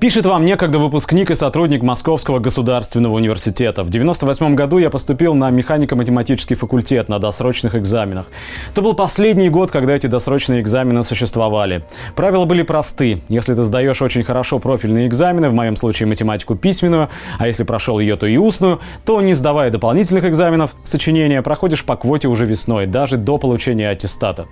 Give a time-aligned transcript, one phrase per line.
[0.00, 3.84] Пишет вам некогда выпускник и сотрудник Московского государственного университета.
[3.84, 8.24] В 98 году я поступил на механико-математический факультет на досрочных экзаменах.
[8.72, 11.84] Это был последний год, когда эти досрочные экзамены существовали.
[12.16, 13.20] Правила были просты.
[13.28, 18.00] Если ты сдаешь очень хорошо профильные экзамены, в моем случае математику письменную, а если прошел
[18.00, 22.86] ее, то и устную, то не сдавая дополнительных экзаменов, сочинения проходишь по квоте уже весной,
[22.86, 24.46] даже до получения аттестата.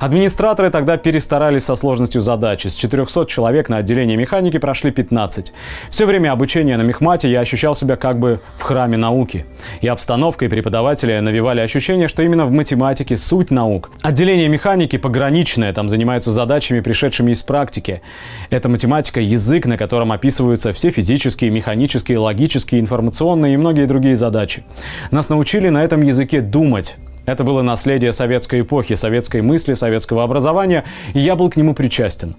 [0.00, 2.68] Администраторы тогда перестарались со сложностью задачи.
[2.68, 5.52] С 400 человек на отделении механики прошли 15.
[5.90, 9.46] Все время обучения на мехмате я ощущал себя как бы в храме науки.
[9.80, 13.90] И обстановка, и преподаватели навевали ощущение, что именно в математике суть наук.
[14.02, 18.02] Отделение механики пограничное, там занимаются задачами, пришедшими из практики.
[18.50, 24.64] Это математика– язык, на котором описываются все физические, механические, логические, информационные и многие другие задачи.
[25.10, 26.96] Нас научили на этом языке думать.
[27.26, 32.36] Это было наследие советской эпохи, советской мысли, советского образования, и я был к нему причастен.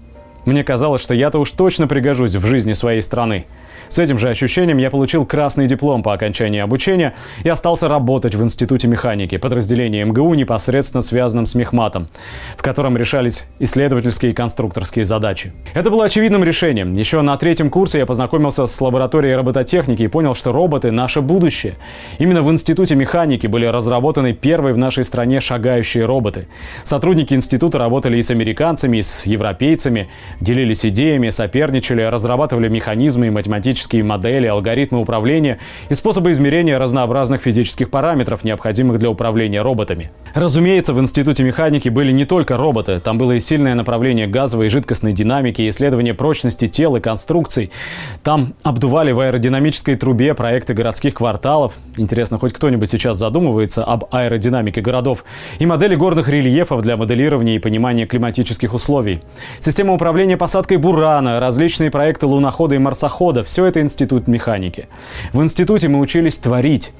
[0.48, 3.44] Мне казалось, что я-то уж точно пригожусь в жизни своей страны.
[3.90, 8.42] С этим же ощущением я получил красный диплом по окончании обучения и остался работать в
[8.42, 12.08] Институте механики, подразделении МГУ, непосредственно связанном с мехматом,
[12.56, 15.52] в котором решались исследовательские и конструкторские задачи.
[15.74, 16.94] Это было очевидным решением.
[16.94, 21.76] Еще на третьем курсе я познакомился с лабораторией робототехники и понял, что роботы– наше будущее.
[22.18, 26.48] Именно в Институте механики были разработаны первые в нашей стране шагающие роботы.
[26.84, 30.08] Сотрудники института работали и с американцами, и с европейцами,
[30.40, 35.58] делились идеями, соперничали, разрабатывали механизмы и математические модели, алгоритмы управления
[35.88, 40.10] и способы измерения разнообразных физических параметров, необходимых для управления роботами.
[40.34, 44.68] Разумеется, в Институте механики были не только роботы, там было и сильное направление газовой и
[44.68, 47.70] жидкостной динамики, исследование прочности тел и конструкций.
[48.22, 51.72] Там обдували в аэродинамической трубе проекты городских кварталов.
[51.96, 55.24] Интересно, хоть кто-нибудь сейчас задумывается об аэродинамике городов.
[55.58, 59.20] И модели горных рельефов для моделирования и понимания климатических условий.
[59.60, 64.88] Система управления посадкой бурана, различные проекты лунохода и марсохода– все это институт механики.
[65.32, 66.92] В институте мы учились творить.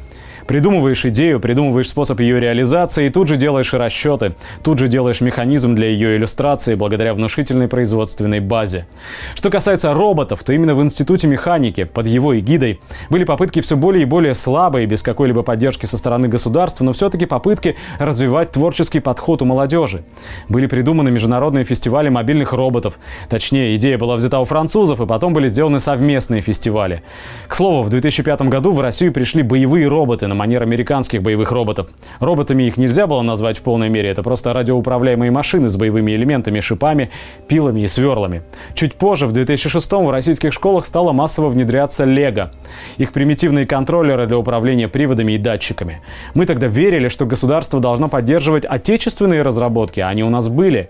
[0.49, 5.75] Придумываешь идею, придумываешь способ ее реализации и тут же делаешь расчеты, тут же делаешь механизм
[5.75, 8.87] для ее иллюстрации благодаря внушительной производственной базе.
[9.35, 14.03] Что касается роботов, то именно в Институте механики, под его эгидой, были попытки все более
[14.03, 19.43] и более слабые, без какой-либо поддержки со стороны государства, но все-таки попытки развивать творческий подход
[19.43, 20.03] у молодежи.
[20.49, 22.95] Были придуманы международные фестивали мобильных роботов.
[23.29, 27.03] Точнее, идея была взята у французов, и потом были сделаны совместные фестивали.
[27.49, 31.89] К слову, в 2005 году в Россию пришли боевые роботы на манер американских боевых роботов.
[32.21, 36.61] Роботами их нельзя было назвать в полной мере, это просто радиоуправляемые машины с боевыми элементами,
[36.61, 37.11] шипами,
[37.49, 38.43] пилами и сверлами.
[38.75, 42.53] Чуть позже, в 2006 в российских школах стало массово внедряться Лего.
[42.97, 46.01] Их примитивные контроллеры для управления приводами и датчиками.
[46.35, 50.89] Мы тогда верили, что государство должно поддерживать отечественные разработки, а они у нас были.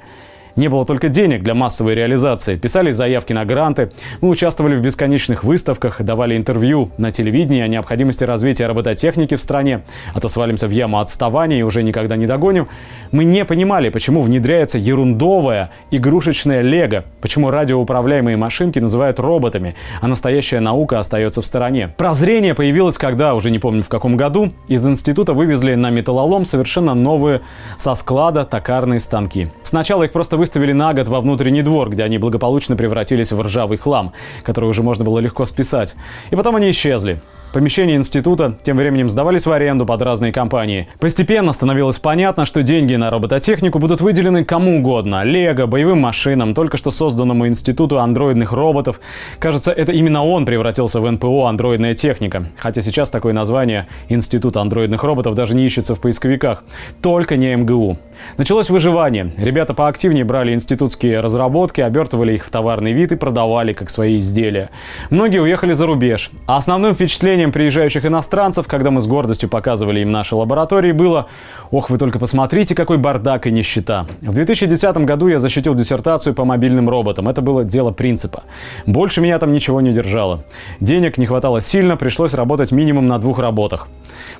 [0.59, 2.57] Не было только денег для массовой реализации.
[2.57, 3.93] Писали заявки на гранты.
[4.21, 9.83] Мы участвовали в бесконечных выставках, давали интервью на телевидении о необходимости развития робототехники в стране.
[10.15, 12.67] А то свалимся в яму отставания и уже никогда не догоним.
[13.13, 17.05] Мы не понимали, почему внедряется ерундовая игрушечная лего.
[17.21, 21.95] Почему радиоуправляемые машинки называют роботами, а настоящая наука остается в стороне.
[21.97, 26.95] Прозрение появилось когда, уже не помню в каком году, из института вывезли на металлолом совершенно
[26.95, 27.43] новые
[27.77, 29.51] со склада токарные станки.
[29.63, 33.79] Сначала их просто выставили на год во внутренний двор, где они благополучно превратились в ржавый
[33.79, 35.95] хлам, который уже можно было легко списать.
[36.31, 37.21] И потом они исчезли.
[37.53, 40.87] Помещения института тем временем сдавались в аренду под разные компании.
[41.01, 46.77] Постепенно становилось понятно, что деньги на робототехнику будут выделены кому угодно– Лего, боевым машинам, только
[46.77, 49.01] что созданному институту андроидных роботов.
[49.39, 52.49] Кажется, это именно он превратился в НПО «Андроидная техника».
[52.59, 56.65] Хотя сейчас такое название «Институт андроидных роботов» даже не ищется в поисковиках.
[57.01, 57.97] Только не МГУ.
[58.37, 59.33] Началось выживание.
[59.39, 64.71] Ребята поактивнее брали институтские разработки, обертывали их в товарный вид и продавали как свои изделия.
[65.11, 66.31] Многие уехали за рубеж.
[66.47, 71.29] А основным впечатлением приезжающих иностранцев, когда мы с гордостью показывали им наши лаборатории, было
[71.71, 74.07] «Ох, вы только посмотрите, какой бардак и нищета».
[74.21, 77.29] В 2010 году я защитил диссертацию по мобильным роботам.
[77.29, 78.43] Это было дело принципа.
[78.87, 80.45] Больше меня там ничего не держало.
[80.81, 83.89] Денег не хватало сильно, пришлось работать минимум на двух работах.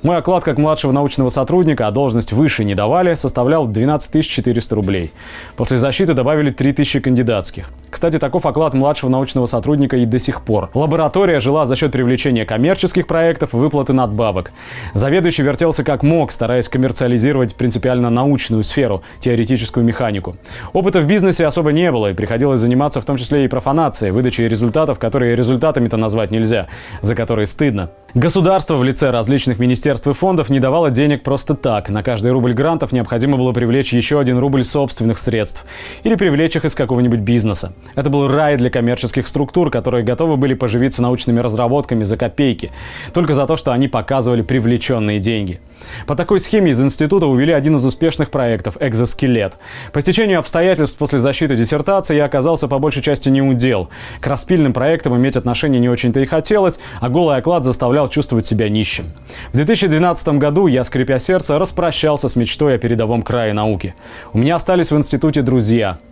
[0.03, 5.11] Мой оклад как младшего научного сотрудника, а должность выше не давали, составлял 12 400 рублей.
[5.55, 7.69] После защиты добавили 3000 кандидатских.
[7.89, 10.69] Кстати, таков оклад младшего научного сотрудника и до сих пор.
[10.73, 14.51] Лаборатория жила за счет привлечения коммерческих проектов и выплаты надбавок.
[14.93, 20.37] Заведующий вертелся как мог, стараясь коммерциализировать принципиально научную сферу, теоретическую механику.
[20.73, 24.47] Опыта в бизнесе особо не было, и приходилось заниматься в том числе и профанацией, выдачей
[24.47, 26.67] результатов, которые результатами-то назвать нельзя,
[27.01, 27.91] за которые стыдно.
[28.15, 31.89] Государство в лице различных министерств и фондов не давало денег просто так.
[31.89, 35.63] На каждый рубль грантов необходимо было привлечь еще один рубль собственных средств
[36.01, 37.73] или привлечь их из какого-нибудь бизнеса.
[37.93, 42.71] Это был рай для коммерческих структур, которые готовы были поживиться научными разработками за копейки,
[43.13, 45.59] только за то, что они показывали привлеченные деньги.
[46.07, 49.53] По такой схеме из института увели один из успешных проектов– экзоскелет.
[49.93, 53.89] По стечению обстоятельств после защиты диссертации я оказался по большей части не удел.
[54.19, 58.69] К распильным проектам иметь отношение не очень-то и хотелось, а голый оклад заставлял чувствовать себя
[58.69, 59.11] нищим.
[59.51, 63.95] В 2012 году я, скрипя сердце, распрощался с мечтой о передовом крае науки.
[64.33, 65.99] У меня остались в институте друзья–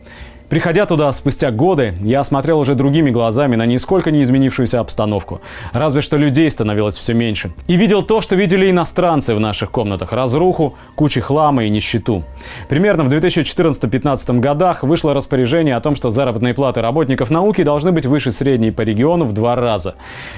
[0.49, 5.41] Приходя туда спустя годы, я осмотрел уже другими глазами на нисколько не изменившуюся обстановку.
[5.73, 7.51] Разве что людей становилось все меньше.
[7.67, 10.13] И видел то, что видели иностранцы в наших комнатах.
[10.13, 12.23] Разруху, кучи хлама и нищету.
[12.69, 18.05] Примерно в 2014-2015 годах вышло распоряжение о том, что заработные платы работников науки должны быть
[18.05, 19.95] выше средней по региону в два раза.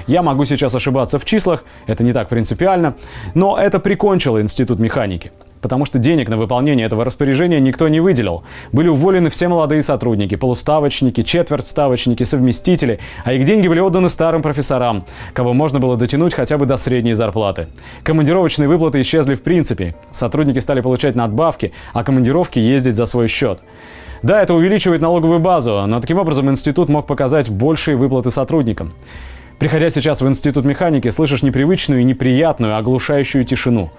[0.08, 2.94] Я могу сейчас ошибаться в числах, это не так принципиально,
[3.34, 5.30] но это прикончило Институт механики
[5.60, 8.44] потому что денег на выполнение этого распоряжения никто не выделил.
[8.72, 15.04] Были уволены все молодые сотрудники, полуставочники, четвертьставочники, совместители, а их деньги были отданы старым профессорам,
[15.32, 17.68] кого можно было дотянуть хотя бы до средней зарплаты.
[18.02, 19.94] Командировочные выплаты исчезли в принципе.
[20.10, 23.60] Сотрудники стали получать надбавки, а командировки ездить за свой счет.
[24.22, 28.92] Да, это увеличивает налоговую базу, но таким образом институт мог показать большие выплаты сотрудникам.
[29.60, 33.90] Приходя сейчас в институт механики, слышишь непривычную и неприятную, оглушающую тишину.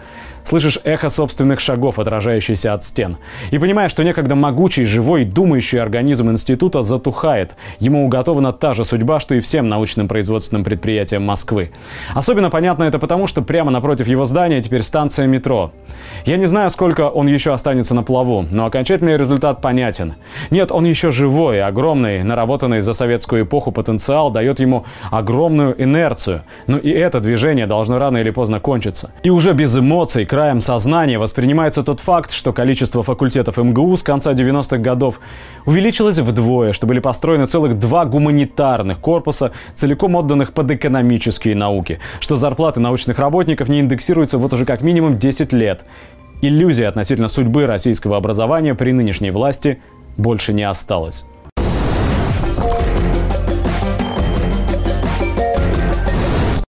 [0.44, 3.18] Слышишь эхо собственных шагов, отражающиеся от стен.
[3.52, 7.56] И понимаешь, что некогда могучий, живой, думающий организм института затухает.
[7.80, 11.72] Ему уготована та же судьба, что и всем научным производственным предприятиям Москвы.
[12.16, 15.72] Особенно понятно это потому, что прямо напротив его здания теперь станция метро.
[16.26, 20.16] Я не знаю, сколько он еще останется на плаву, но окончательный результат понятен.
[20.50, 24.86] Нет, он еще живой, огромный, наработанный за советскую эпоху потенциал дает ему
[25.52, 26.44] огромную инерцию.
[26.68, 29.12] Но и это движение должно рано или поздно кончиться.
[29.24, 34.34] И уже без эмоций, краем сознания воспринимается тот факт, что количество факультетов МГУ с конца
[34.34, 35.20] 90-х годов
[35.66, 42.36] увеличилось вдвое, что были построены целых два гуманитарных корпуса, целиком отданных под экономические науки, что
[42.36, 45.86] зарплаты научных работников не индексируются вот уже как минимум 10 лет.
[46.42, 49.80] Иллюзия относительно судьбы российского образования при нынешней власти
[50.18, 51.26] больше не осталось.